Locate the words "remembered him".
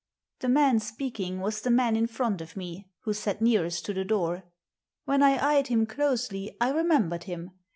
6.71-7.51